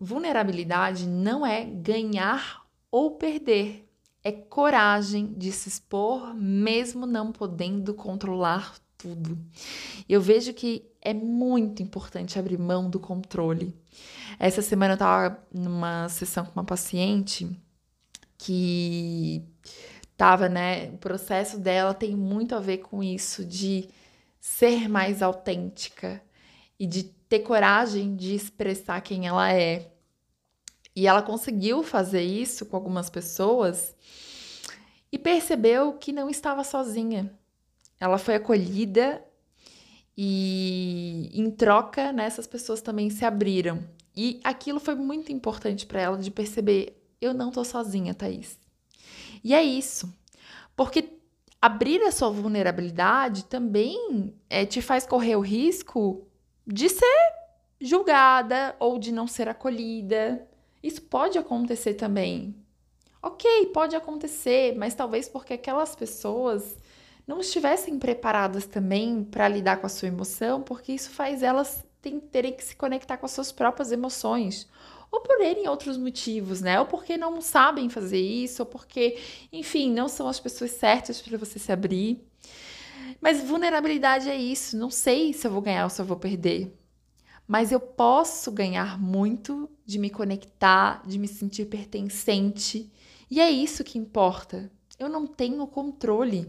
Vulnerabilidade 0.00 1.06
não 1.06 1.46
é 1.46 1.64
ganhar 1.64 2.66
ou 2.90 3.12
perder, 3.12 3.88
é 4.22 4.32
coragem 4.32 5.32
de 5.32 5.52
se 5.52 5.68
expor, 5.68 6.34
mesmo 6.34 7.06
não 7.06 7.30
podendo 7.30 7.94
controlar 7.94 8.74
tudo. 8.98 9.38
Eu 10.08 10.20
vejo 10.20 10.52
que 10.52 10.84
é 11.00 11.14
muito 11.14 11.82
importante 11.82 12.38
abrir 12.38 12.58
mão 12.58 12.90
do 12.90 13.00
controle. 13.00 13.74
Essa 14.38 14.60
semana 14.60 14.92
eu 14.92 14.96
estava 14.96 15.42
numa 15.54 16.08
sessão 16.10 16.44
com 16.44 16.52
uma 16.52 16.64
paciente 16.64 17.48
que 18.36 19.42
tava, 20.20 20.50
né? 20.50 20.90
O 20.90 20.98
processo 20.98 21.56
dela 21.56 21.94
tem 21.94 22.14
muito 22.14 22.54
a 22.54 22.60
ver 22.60 22.78
com 22.78 23.02
isso 23.02 23.42
de 23.42 23.88
ser 24.38 24.86
mais 24.86 25.22
autêntica 25.22 26.22
e 26.78 26.86
de 26.86 27.04
ter 27.04 27.38
coragem 27.38 28.14
de 28.16 28.34
expressar 28.34 29.00
quem 29.00 29.26
ela 29.26 29.50
é. 29.50 29.90
E 30.94 31.06
ela 31.06 31.22
conseguiu 31.22 31.82
fazer 31.82 32.20
isso 32.20 32.66
com 32.66 32.76
algumas 32.76 33.08
pessoas 33.08 33.96
e 35.10 35.18
percebeu 35.18 35.94
que 35.94 36.12
não 36.12 36.28
estava 36.28 36.62
sozinha. 36.64 37.32
Ela 37.98 38.18
foi 38.18 38.34
acolhida 38.34 39.24
e 40.14 41.30
em 41.32 41.50
troca, 41.50 42.12
né, 42.12 42.26
essas 42.26 42.46
pessoas 42.46 42.82
também 42.82 43.08
se 43.08 43.24
abriram. 43.24 43.82
E 44.14 44.38
aquilo 44.44 44.80
foi 44.80 44.96
muito 44.96 45.32
importante 45.32 45.86
para 45.86 46.02
ela 46.02 46.18
de 46.18 46.30
perceber, 46.30 47.02
eu 47.22 47.32
não 47.32 47.50
tô 47.50 47.64
sozinha, 47.64 48.12
Thaís. 48.12 48.60
E 49.42 49.54
é 49.54 49.62
isso. 49.62 50.12
Porque 50.76 51.20
abrir 51.60 52.02
a 52.02 52.10
sua 52.10 52.30
vulnerabilidade 52.30 53.44
também 53.44 54.34
é, 54.48 54.64
te 54.64 54.80
faz 54.80 55.06
correr 55.06 55.36
o 55.36 55.40
risco 55.40 56.26
de 56.66 56.88
ser 56.88 57.32
julgada 57.80 58.74
ou 58.78 58.98
de 58.98 59.12
não 59.12 59.26
ser 59.26 59.48
acolhida. 59.48 60.46
Isso 60.82 61.02
pode 61.02 61.38
acontecer 61.38 61.94
também. 61.94 62.54
Ok, 63.22 63.66
pode 63.66 63.94
acontecer, 63.94 64.74
mas 64.78 64.94
talvez 64.94 65.28
porque 65.28 65.54
aquelas 65.54 65.94
pessoas 65.94 66.78
não 67.26 67.40
estivessem 67.40 67.98
preparadas 67.98 68.64
também 68.64 69.22
para 69.22 69.46
lidar 69.46 69.76
com 69.76 69.86
a 69.86 69.90
sua 69.90 70.08
emoção, 70.08 70.62
porque 70.62 70.92
isso 70.92 71.10
faz 71.10 71.42
elas 71.42 71.84
terem 72.32 72.54
que 72.54 72.64
se 72.64 72.74
conectar 72.74 73.18
com 73.18 73.26
as 73.26 73.32
suas 73.32 73.52
próprias 73.52 73.92
emoções 73.92 74.66
ou 75.10 75.20
por 75.20 75.40
N 75.40 75.68
outros 75.68 75.96
motivos, 75.96 76.60
né? 76.60 76.78
Ou 76.78 76.86
porque 76.86 77.16
não 77.16 77.40
sabem 77.40 77.88
fazer 77.88 78.20
isso, 78.20 78.62
ou 78.62 78.66
porque, 78.66 79.18
enfim, 79.52 79.92
não 79.92 80.08
são 80.08 80.28
as 80.28 80.38
pessoas 80.38 80.70
certas 80.72 81.20
para 81.20 81.36
você 81.36 81.58
se 81.58 81.72
abrir. 81.72 82.24
Mas 83.20 83.42
vulnerabilidade 83.42 84.28
é 84.28 84.36
isso. 84.36 84.76
Não 84.76 84.90
sei 84.90 85.32
se 85.32 85.46
eu 85.46 85.50
vou 85.50 85.60
ganhar 85.60 85.84
ou 85.84 85.90
se 85.90 86.00
eu 86.00 86.06
vou 86.06 86.16
perder. 86.16 86.76
Mas 87.46 87.72
eu 87.72 87.80
posso 87.80 88.52
ganhar 88.52 88.98
muito 89.00 89.68
de 89.84 89.98
me 89.98 90.08
conectar, 90.08 91.02
de 91.06 91.18
me 91.18 91.26
sentir 91.26 91.66
pertencente. 91.66 92.90
E 93.28 93.40
é 93.40 93.50
isso 93.50 93.82
que 93.82 93.98
importa. 93.98 94.70
Eu 94.98 95.08
não 95.08 95.26
tenho 95.26 95.66
controle. 95.66 96.48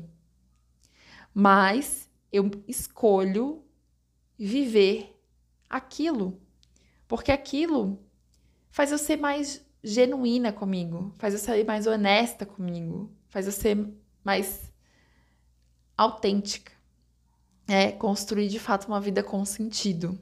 Mas 1.34 2.08
eu 2.32 2.50
escolho 2.68 3.64
viver 4.38 5.20
aquilo. 5.70 6.40
Porque 7.08 7.32
aquilo 7.32 8.00
faz 8.72 8.92
eu 8.92 8.98
ser 8.98 9.18
mais 9.18 9.64
genuína 9.84 10.52
comigo, 10.52 11.14
faz 11.18 11.34
eu 11.34 11.40
ser 11.40 11.64
mais 11.66 11.86
honesta 11.86 12.46
comigo, 12.46 13.12
faz 13.30 13.46
eu 13.46 13.52
ser 13.52 13.78
mais 14.24 14.72
autêntica. 15.98 16.72
É 17.68 17.92
construir 17.92 18.48
de 18.48 18.60
fato 18.60 18.88
uma 18.88 19.00
vida 19.00 19.22
com 19.24 19.46
sentido. 19.46 20.18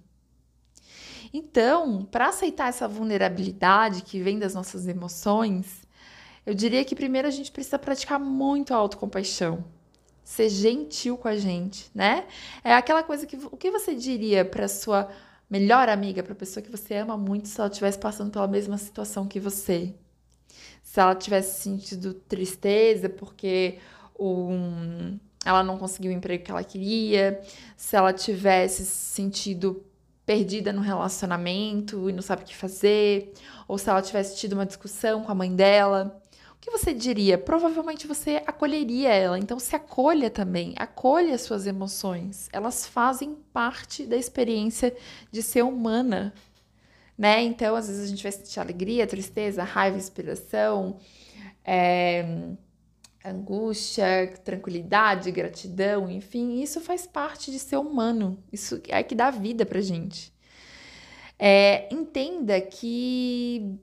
Então, 1.33 2.05
para 2.05 2.27
aceitar 2.29 2.69
essa 2.69 2.87
vulnerabilidade 2.87 4.01
que 4.01 4.19
vem 4.21 4.39
das 4.39 4.53
nossas 4.53 4.87
emoções, 4.87 5.87
eu 6.45 6.53
diria 6.53 6.83
que 6.83 6.95
primeiro 6.95 7.27
a 7.27 7.31
gente 7.31 7.51
precisa 7.51 7.77
praticar 7.77 8.19
muito 8.19 8.73
a 8.73 8.77
autocompaixão. 8.77 9.63
Ser 10.23 10.49
gentil 10.49 11.17
com 11.17 11.27
a 11.27 11.35
gente, 11.35 11.89
né? 11.93 12.27
É 12.63 12.73
aquela 12.73 13.03
coisa 13.03 13.25
que 13.25 13.35
o 13.35 13.57
que 13.57 13.71
você 13.71 13.95
diria 13.95 14.45
para 14.45 14.67
sua 14.67 15.09
melhor 15.49 15.89
amiga, 15.89 16.21
para 16.21 16.33
a 16.33 16.35
pessoa 16.35 16.63
que 16.63 16.69
você 16.69 16.95
ama 16.95 17.17
muito, 17.17 17.47
se 17.47 17.59
ela 17.59 17.69
estivesse 17.69 17.97
passando 17.97 18.31
pela 18.31 18.47
mesma 18.47 18.77
situação 18.77 19.27
que 19.27 19.39
você. 19.39 19.93
Se 20.83 20.99
ela 20.99 21.15
tivesse 21.15 21.61
sentido 21.61 22.13
tristeza 22.13 23.09
porque 23.09 23.79
um, 24.19 25.17
ela 25.45 25.63
não 25.63 25.77
conseguiu 25.77 26.11
o 26.11 26.13
emprego 26.13 26.43
que 26.43 26.51
ela 26.51 26.63
queria, 26.63 27.41
se 27.77 27.95
ela 27.95 28.13
tivesse 28.13 28.85
sentido 28.85 29.83
perdida 30.25 30.71
no 30.71 30.81
relacionamento 30.81 32.09
e 32.09 32.13
não 32.13 32.21
sabe 32.21 32.43
o 32.43 32.45
que 32.45 32.55
fazer, 32.55 33.33
ou 33.67 33.77
se 33.77 33.89
ela 33.89 34.01
tivesse 34.01 34.37
tido 34.37 34.53
uma 34.53 34.65
discussão 34.65 35.23
com 35.23 35.31
a 35.31 35.35
mãe 35.35 35.55
dela, 35.55 36.21
o 36.59 36.61
que 36.61 36.71
você 36.71 36.93
diria? 36.93 37.37
Provavelmente 37.37 38.05
você 38.05 38.43
acolheria 38.45 39.09
ela. 39.13 39.39
Então 39.39 39.57
se 39.57 39.73
acolha 39.77 40.29
também, 40.29 40.73
acolha 40.77 41.33
as 41.33 41.41
suas 41.41 41.65
emoções. 41.65 42.49
Elas 42.51 42.85
fazem 42.85 43.35
parte 43.53 44.05
da 44.05 44.17
experiência 44.17 44.93
de 45.31 45.41
ser 45.41 45.63
humana, 45.63 46.33
né? 47.17 47.41
Então 47.43 47.77
às 47.77 47.87
vezes 47.87 48.03
a 48.03 48.07
gente 48.07 48.21
vai 48.21 48.31
sentir 48.33 48.59
alegria, 48.59 49.07
tristeza, 49.07 49.63
raiva, 49.63 49.97
inspiração, 49.97 50.99
é, 51.63 52.25
angústia, 53.23 54.33
tranquilidade, 54.43 55.31
gratidão, 55.31 56.09
enfim, 56.09 56.61
isso 56.61 56.81
faz 56.81 57.07
parte 57.07 57.51
de 57.51 57.59
ser 57.59 57.77
humano. 57.77 58.37
Isso 58.51 58.81
é 58.89 59.01
que 59.01 59.15
dá 59.15 59.31
vida 59.31 59.65
pra 59.65 59.79
gente. 59.79 60.33
É, 61.37 61.87
entenda 61.93 62.59
que 62.59 63.79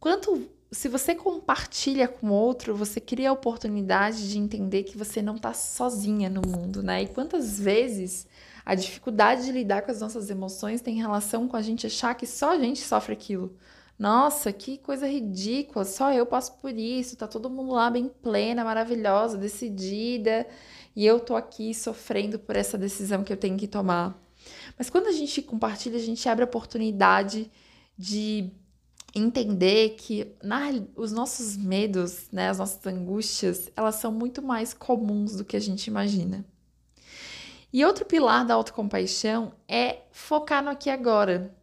quanto 0.00 0.48
se 0.74 0.88
você 0.88 1.14
compartilha 1.14 2.08
com 2.08 2.30
outro, 2.30 2.74
você 2.76 3.00
cria 3.00 3.30
a 3.30 3.32
oportunidade 3.32 4.28
de 4.30 4.38
entender 4.38 4.82
que 4.82 4.98
você 4.98 5.22
não 5.22 5.36
está 5.36 5.54
sozinha 5.54 6.28
no 6.28 6.42
mundo, 6.46 6.82
né? 6.82 7.02
E 7.02 7.08
quantas 7.08 7.58
vezes 7.58 8.26
A 8.64 8.74
dificuldade 8.74 9.44
de 9.44 9.52
lidar 9.52 9.82
com 9.82 9.90
as 9.90 10.00
nossas 10.00 10.30
emoções 10.30 10.80
tem 10.80 10.96
relação 10.96 11.46
com 11.46 11.56
a 11.56 11.62
gente 11.62 11.86
achar 11.86 12.14
que 12.14 12.26
só 12.26 12.52
a 12.52 12.58
gente 12.58 12.80
sofre 12.80 13.12
aquilo. 13.12 13.54
Nossa, 13.98 14.52
que 14.52 14.78
coisa 14.78 15.06
ridícula, 15.06 15.84
só 15.84 16.12
eu 16.12 16.26
passo 16.26 16.54
por 16.54 16.72
isso, 16.72 17.16
tá 17.16 17.28
todo 17.28 17.50
mundo 17.50 17.74
lá 17.74 17.90
bem 17.90 18.08
plena, 18.08 18.64
maravilhosa, 18.64 19.36
decidida, 19.36 20.46
e 20.96 21.06
eu 21.06 21.20
tô 21.20 21.36
aqui 21.36 21.72
sofrendo 21.74 22.38
por 22.38 22.56
essa 22.56 22.76
decisão 22.76 23.22
que 23.22 23.32
eu 23.32 23.36
tenho 23.36 23.56
que 23.56 23.68
tomar. 23.68 24.18
Mas 24.78 24.90
quando 24.90 25.06
a 25.08 25.12
gente 25.12 25.42
compartilha, 25.42 25.96
a 25.96 26.02
gente 26.02 26.28
abre 26.28 26.42
a 26.42 26.46
oportunidade 26.46 27.50
de 27.96 28.50
entender 29.14 29.90
que 29.90 30.34
na, 30.42 30.70
os 30.96 31.12
nossos 31.12 31.56
medos, 31.56 32.28
né, 32.32 32.48
as 32.48 32.58
nossas 32.58 32.84
angústias, 32.86 33.70
elas 33.76 33.94
são 33.96 34.10
muito 34.10 34.42
mais 34.42 34.74
comuns 34.74 35.36
do 35.36 35.44
que 35.44 35.56
a 35.56 35.60
gente 35.60 35.86
imagina. 35.86 36.44
E 37.72 37.84
outro 37.84 38.04
pilar 38.04 38.44
da 38.44 38.54
autocompaixão 38.54 39.52
é 39.68 40.02
focar 40.10 40.62
no 40.62 40.70
aqui 40.70 40.88
e 40.88 40.92
agora. 40.92 41.54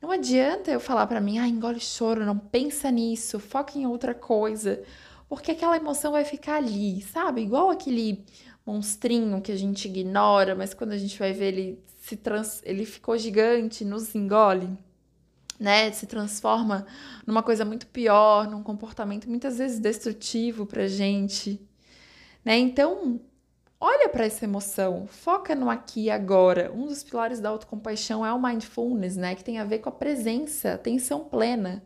Não 0.00 0.12
adianta 0.12 0.70
eu 0.70 0.78
falar 0.78 1.06
para 1.08 1.20
mim, 1.20 1.38
ah, 1.38 1.48
engole 1.48 1.80
choro, 1.80 2.24
não 2.24 2.38
pensa 2.38 2.90
nisso, 2.90 3.40
foca 3.40 3.76
em 3.76 3.86
outra 3.86 4.14
coisa, 4.14 4.82
porque 5.28 5.50
aquela 5.50 5.76
emoção 5.76 6.12
vai 6.12 6.24
ficar 6.24 6.56
ali, 6.56 7.02
sabe? 7.02 7.42
Igual 7.42 7.70
aquele 7.70 8.24
monstrinho 8.64 9.40
que 9.40 9.50
a 9.50 9.56
gente 9.56 9.88
ignora, 9.88 10.54
mas 10.54 10.74
quando 10.74 10.92
a 10.92 10.98
gente 10.98 11.18
vai 11.18 11.32
ver 11.32 11.46
ele 11.46 11.84
se 12.00 12.16
trans... 12.16 12.62
ele 12.64 12.84
ficou 12.84 13.18
gigante, 13.18 13.84
nos 13.84 14.14
engole 14.14 14.78
né, 15.58 15.90
se 15.92 16.06
transforma 16.06 16.86
numa 17.26 17.42
coisa 17.42 17.64
muito 17.64 17.86
pior, 17.86 18.48
num 18.48 18.62
comportamento 18.62 19.28
muitas 19.28 19.58
vezes 19.58 19.78
destrutivo 19.78 20.64
pra 20.66 20.86
gente, 20.86 21.60
né? 22.44 22.56
Então, 22.58 23.20
olha 23.80 24.08
para 24.08 24.24
essa 24.24 24.44
emoção, 24.44 25.06
foca 25.06 25.54
no 25.54 25.68
aqui 25.68 26.04
e 26.04 26.10
agora. 26.10 26.72
Um 26.72 26.86
dos 26.86 27.02
pilares 27.02 27.40
da 27.40 27.48
autocompaixão 27.48 28.24
é 28.24 28.32
o 28.32 28.40
mindfulness, 28.40 29.16
né, 29.16 29.34
que 29.34 29.44
tem 29.44 29.58
a 29.58 29.64
ver 29.64 29.80
com 29.80 29.88
a 29.88 29.92
presença, 29.92 30.74
atenção 30.74 31.24
plena. 31.24 31.82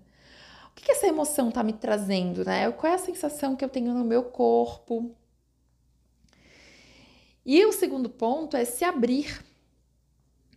O 0.70 0.74
que, 0.74 0.84
que 0.84 0.92
essa 0.92 1.06
emoção 1.06 1.50
tá 1.50 1.62
me 1.62 1.74
trazendo, 1.74 2.44
né? 2.44 2.70
Qual 2.72 2.90
é 2.90 2.96
a 2.96 2.98
sensação 2.98 3.54
que 3.54 3.64
eu 3.64 3.68
tenho 3.68 3.92
no 3.92 4.04
meu 4.04 4.22
corpo? 4.24 5.14
E 7.44 7.64
o 7.66 7.72
segundo 7.72 8.08
ponto 8.08 8.56
é 8.56 8.64
se 8.64 8.84
abrir 8.84 9.44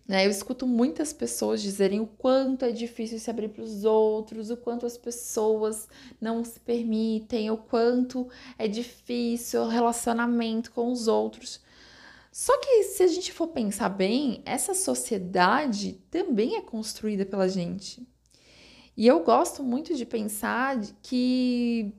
né? 0.07 0.25
Eu 0.25 0.29
escuto 0.29 0.67
muitas 0.67 1.11
pessoas 1.11 1.61
dizerem 1.61 1.99
o 1.99 2.05
quanto 2.05 2.63
é 2.63 2.71
difícil 2.71 3.19
se 3.19 3.29
abrir 3.29 3.49
para 3.49 3.63
os 3.63 3.83
outros, 3.83 4.51
o 4.51 4.57
quanto 4.57 4.85
as 4.85 4.97
pessoas 4.97 5.87
não 6.21 6.43
se 6.43 6.59
permitem, 6.59 7.49
o 7.49 7.57
quanto 7.57 8.27
é 8.57 8.67
difícil 8.67 9.61
o 9.63 9.67
relacionamento 9.67 10.71
com 10.71 10.91
os 10.91 11.07
outros. 11.07 11.59
Só 12.31 12.55
que 12.59 12.83
se 12.83 13.01
a 13.01 13.07
gente 13.07 13.31
for 13.31 13.47
pensar 13.47 13.89
bem, 13.89 14.41
essa 14.45 14.73
sociedade 14.73 15.93
também 16.11 16.57
é 16.57 16.61
construída 16.61 17.25
pela 17.25 17.47
gente. 17.47 18.05
E 18.95 19.07
eu 19.07 19.23
gosto 19.23 19.63
muito 19.63 19.95
de 19.95 20.05
pensar 20.05 20.79
que 21.01 21.93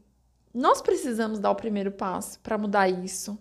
nós 0.55 0.81
precisamos 0.81 1.39
dar 1.39 1.51
o 1.51 1.57
primeiro 1.57 1.91
passo 1.91 2.39
para 2.41 2.57
mudar 2.57 2.89
isso. 2.89 3.39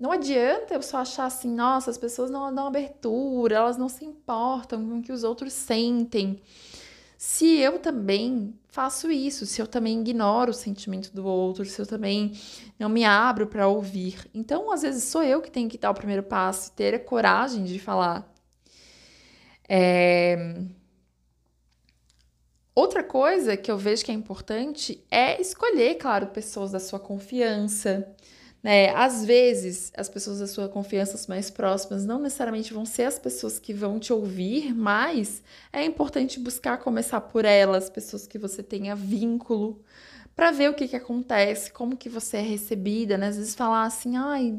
Não 0.00 0.10
adianta 0.12 0.72
eu 0.72 0.80
só 0.80 0.98
achar 0.98 1.26
assim, 1.26 1.54
nossa, 1.54 1.90
as 1.90 1.98
pessoas 1.98 2.30
não 2.30 2.52
dão 2.54 2.66
abertura, 2.66 3.56
elas 3.56 3.76
não 3.76 3.86
se 3.86 4.02
importam 4.02 4.88
com 4.88 4.98
o 4.98 5.02
que 5.02 5.12
os 5.12 5.22
outros 5.22 5.52
sentem. 5.52 6.40
Se 7.18 7.58
eu 7.58 7.78
também 7.78 8.58
faço 8.68 9.10
isso, 9.10 9.44
se 9.44 9.60
eu 9.60 9.66
também 9.66 10.00
ignoro 10.00 10.52
o 10.52 10.54
sentimento 10.54 11.14
do 11.14 11.26
outro, 11.26 11.66
se 11.66 11.78
eu 11.78 11.86
também 11.86 12.32
não 12.78 12.88
me 12.88 13.04
abro 13.04 13.46
para 13.46 13.68
ouvir. 13.68 14.26
Então, 14.32 14.72
às 14.72 14.80
vezes, 14.80 15.04
sou 15.04 15.22
eu 15.22 15.42
que 15.42 15.50
tenho 15.50 15.68
que 15.68 15.76
dar 15.76 15.90
o 15.90 15.94
primeiro 15.94 16.22
passo, 16.22 16.72
ter 16.72 16.94
a 16.94 16.98
coragem 16.98 17.64
de 17.64 17.78
falar. 17.78 18.26
É... 19.68 20.64
Outra 22.74 23.04
coisa 23.04 23.54
que 23.54 23.70
eu 23.70 23.76
vejo 23.76 24.02
que 24.02 24.10
é 24.10 24.14
importante 24.14 25.04
é 25.10 25.38
escolher, 25.38 25.96
claro, 25.96 26.28
pessoas 26.28 26.70
da 26.70 26.80
sua 26.80 26.98
confiança 26.98 28.16
né? 28.62 28.90
Às 28.94 29.24
vezes, 29.24 29.90
as 29.96 30.08
pessoas 30.08 30.40
da 30.40 30.46
sua 30.46 30.68
confiança 30.68 31.18
mais 31.28 31.50
próximas 31.50 32.04
não 32.04 32.18
necessariamente 32.18 32.74
vão 32.74 32.84
ser 32.84 33.04
as 33.04 33.18
pessoas 33.18 33.58
que 33.58 33.72
vão 33.72 33.98
te 33.98 34.12
ouvir, 34.12 34.74
mas 34.74 35.42
é 35.72 35.84
importante 35.84 36.38
buscar 36.38 36.78
começar 36.78 37.20
por 37.22 37.44
elas, 37.44 37.88
pessoas 37.88 38.26
que 38.26 38.38
você 38.38 38.62
tenha 38.62 38.94
vínculo, 38.94 39.82
para 40.36 40.50
ver 40.50 40.70
o 40.70 40.74
que, 40.74 40.88
que 40.88 40.96
acontece, 40.96 41.72
como 41.72 41.96
que 41.96 42.08
você 42.08 42.38
é 42.38 42.42
recebida, 42.42 43.16
né? 43.18 43.28
Às 43.28 43.36
vezes 43.36 43.54
falar 43.54 43.84
assim, 43.84 44.16
ai, 44.16 44.58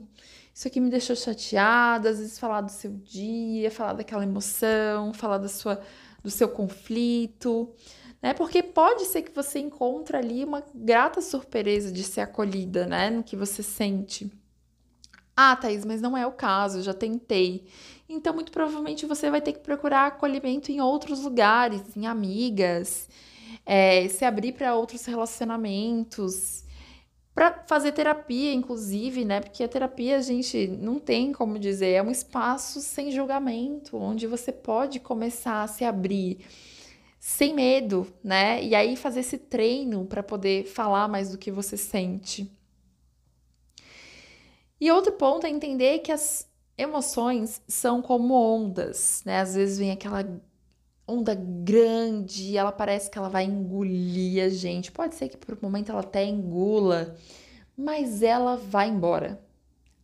isso 0.53 0.67
aqui 0.67 0.79
me 0.79 0.89
deixou 0.89 1.15
chateada, 1.15 2.09
às 2.09 2.19
vezes 2.19 2.37
falar 2.39 2.61
do 2.61 2.71
seu 2.71 2.91
dia, 2.91 3.71
falar 3.71 3.93
daquela 3.93 4.23
emoção, 4.23 5.13
falar 5.13 5.37
da 5.37 5.47
sua, 5.47 5.81
do 6.23 6.29
seu 6.29 6.49
conflito 6.49 7.73
né? 8.21 8.33
Porque 8.33 8.61
pode 8.61 9.05
ser 9.05 9.23
que 9.23 9.33
você 9.33 9.59
encontre 9.59 10.15
ali 10.15 10.43
uma 10.43 10.63
grata 10.73 11.21
surpresa 11.21 11.91
de 11.91 12.03
ser 12.03 12.21
acolhida, 12.21 12.85
né? 12.85 13.09
No 13.09 13.23
que 13.23 13.35
você 13.35 13.63
sente. 13.63 14.31
Ah, 15.35 15.55
Thaís, 15.55 15.83
mas 15.85 16.01
não 16.01 16.15
é 16.15 16.27
o 16.27 16.31
caso, 16.31 16.83
já 16.83 16.93
tentei. 16.93 17.65
Então, 18.07 18.33
muito 18.33 18.51
provavelmente 18.51 19.05
você 19.05 19.31
vai 19.31 19.41
ter 19.41 19.53
que 19.53 19.59
procurar 19.59 20.07
acolhimento 20.07 20.71
em 20.71 20.81
outros 20.81 21.21
lugares, 21.21 21.81
em 21.95 22.05
amigas, 22.05 23.09
é, 23.65 24.07
se 24.09 24.25
abrir 24.25 24.51
para 24.51 24.75
outros 24.75 25.05
relacionamentos, 25.05 26.65
para 27.33 27.63
fazer 27.65 27.93
terapia, 27.93 28.53
inclusive, 28.53 29.23
né? 29.23 29.39
Porque 29.39 29.63
a 29.63 29.67
terapia, 29.67 30.17
a 30.17 30.21
gente 30.21 30.67
não 30.67 30.99
tem 30.99 31.31
como 31.31 31.57
dizer, 31.57 31.91
é 31.93 32.03
um 32.03 32.11
espaço 32.11 32.81
sem 32.81 33.09
julgamento, 33.11 33.97
onde 33.97 34.27
você 34.27 34.51
pode 34.51 34.99
começar 34.99 35.63
a 35.63 35.67
se 35.67 35.85
abrir 35.85 36.45
sem 37.21 37.53
medo, 37.53 38.11
né? 38.23 38.63
E 38.63 38.73
aí 38.73 38.95
fazer 38.95 39.19
esse 39.19 39.37
treino 39.37 40.05
para 40.07 40.23
poder 40.23 40.65
falar 40.65 41.07
mais 41.07 41.29
do 41.29 41.37
que 41.37 41.51
você 41.51 41.77
sente. 41.77 42.51
E 44.79 44.91
outro 44.91 45.11
ponto 45.11 45.45
é 45.45 45.49
entender 45.51 45.99
que 45.99 46.11
as 46.11 46.49
emoções 46.75 47.61
são 47.67 48.01
como 48.01 48.33
ondas, 48.33 49.21
né? 49.23 49.39
Às 49.39 49.53
vezes 49.53 49.77
vem 49.77 49.91
aquela 49.91 50.25
onda 51.07 51.35
grande 51.35 52.57
ela 52.57 52.71
parece 52.71 53.11
que 53.11 53.19
ela 53.19 53.29
vai 53.29 53.43
engolir 53.43 54.43
a 54.43 54.49
gente. 54.49 54.91
Pode 54.91 55.13
ser 55.13 55.29
que 55.29 55.37
por 55.37 55.53
um 55.53 55.59
momento 55.61 55.91
ela 55.91 56.01
até 56.01 56.25
engula, 56.25 57.15
mas 57.77 58.23
ela 58.23 58.55
vai 58.57 58.89
embora. 58.89 59.39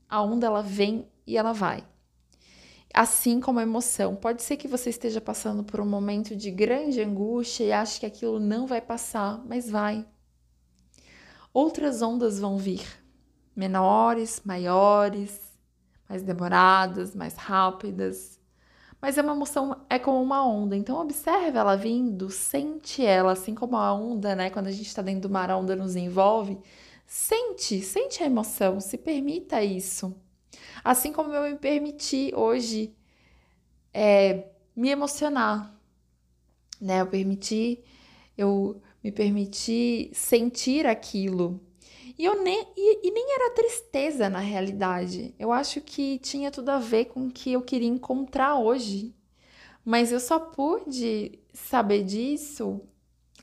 A 0.08 0.22
onda 0.22 0.46
ela 0.46 0.62
vem 0.62 1.08
e 1.26 1.36
ela 1.36 1.52
vai 1.52 1.84
assim 2.98 3.40
como 3.40 3.60
a 3.60 3.64
emoção. 3.64 4.16
Pode 4.16 4.42
ser 4.42 4.58
que 4.58 4.68
você 4.68 4.90
esteja 4.90 5.22
passando 5.22 5.64
por 5.64 5.80
um 5.80 5.86
momento 5.86 6.36
de 6.36 6.50
grande 6.50 7.00
angústia 7.00 7.64
e 7.64 7.72
ache 7.72 8.00
que 8.00 8.06
aquilo 8.08 8.40
não 8.40 8.66
vai 8.66 8.82
passar, 8.82 9.44
mas 9.46 9.70
vai. 9.70 10.04
Outras 11.54 12.02
ondas 12.02 12.40
vão 12.40 12.58
vir, 12.58 12.88
menores, 13.56 14.42
maiores, 14.44 15.40
mais 16.10 16.24
demoradas, 16.24 17.14
mais 17.16 17.36
rápidas. 17.36 18.40
Mas 19.00 19.16
é 19.16 19.22
uma 19.22 19.34
emoção, 19.34 19.86
é 19.88 20.00
como 20.00 20.20
uma 20.20 20.44
onda. 20.44 20.76
Então 20.76 21.00
observe 21.00 21.56
ela 21.56 21.76
vindo, 21.76 22.32
sente 22.32 23.06
ela, 23.06 23.34
assim 23.34 23.54
como 23.54 23.78
a 23.78 23.94
onda, 23.94 24.36
né? 24.36 24.50
Quando 24.50 24.68
a 24.68 24.72
gente 24.72 24.88
está 24.88 25.04
dentro 25.04 25.30
do 25.30 25.30
mar, 25.30 25.52
a 25.52 25.58
onda 25.58 25.76
nos 25.76 25.96
envolve. 25.96 26.58
Sente, 27.06 27.80
sente 27.82 28.24
a 28.24 28.26
emoção, 28.26 28.80
se 28.80 28.98
permita 28.98 29.64
isso. 29.64 30.16
Assim 30.84 31.12
como 31.12 31.34
eu 31.34 31.52
me 31.52 31.58
permiti 31.58 32.32
hoje 32.36 32.94
é, 33.94 34.46
me 34.76 34.90
emocionar, 34.90 35.76
né? 36.80 37.02
Eu 37.02 37.08
permiti, 37.08 37.84
eu 38.38 38.82
me 39.04 39.12
permiti 39.12 40.12
sentir 40.14 40.86
aquilo. 40.86 41.60
E, 42.18 42.26
eu 42.26 42.44
nem, 42.44 42.68
e, 42.76 43.08
e 43.08 43.12
nem 43.12 43.36
era 43.36 43.54
tristeza 43.56 44.30
na 44.30 44.40
realidade. 44.40 45.36
Eu 45.38 45.52
acho 45.52 45.82
que 45.82 46.20
tinha 46.20 46.52
tudo 46.52 46.70
a 46.70 46.80
ver 46.80 47.06
com 47.06 47.28
o 47.28 47.32
que 47.32 47.54
eu 47.54 47.62
queria 47.62 47.88
encontrar 47.88 48.56
hoje. 48.56 49.14
Mas 49.86 50.12
eu 50.12 50.20
só 50.20 50.40
pude 50.40 51.40
saber 51.54 52.04
disso 52.04 52.82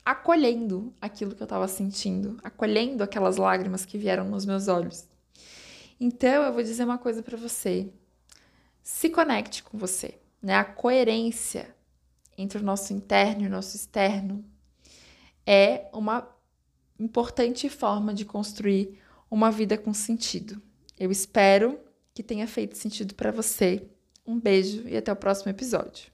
acolhendo 0.04 0.92
aquilo 1.00 1.34
que 1.34 1.42
eu 1.42 1.46
estava 1.46 1.66
sentindo, 1.66 2.36
acolhendo 2.44 3.02
aquelas 3.02 3.38
lágrimas 3.38 3.86
que 3.86 3.96
vieram 3.96 4.28
nos 4.28 4.44
meus 4.44 4.68
olhos. 4.68 5.08
Então, 5.98 6.42
eu 6.42 6.52
vou 6.52 6.62
dizer 6.62 6.84
uma 6.84 6.98
coisa 6.98 7.22
para 7.22 7.36
você. 7.36 7.92
Se 8.82 9.08
conecte 9.08 9.62
com 9.62 9.78
você, 9.78 10.18
né? 10.42 10.54
A 10.54 10.64
coerência 10.64 11.74
entre 12.36 12.58
o 12.58 12.62
nosso 12.62 12.92
interno 12.92 13.42
e 13.42 13.46
o 13.46 13.50
nosso 13.50 13.76
externo 13.76 14.44
é 15.46 15.88
uma 15.92 16.28
importante 16.98 17.68
forma 17.68 18.12
de 18.12 18.24
construir 18.24 19.00
uma 19.30 19.50
vida 19.50 19.76
com 19.76 19.92
sentido. 19.92 20.60
Eu 20.98 21.10
espero 21.10 21.78
que 22.12 22.22
tenha 22.22 22.46
feito 22.46 22.76
sentido 22.76 23.14
para 23.14 23.30
você. 23.30 23.88
Um 24.26 24.38
beijo 24.38 24.86
e 24.88 24.96
até 24.96 25.12
o 25.12 25.16
próximo 25.16 25.50
episódio. 25.50 26.12